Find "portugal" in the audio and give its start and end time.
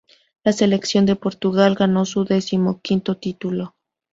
1.15-1.75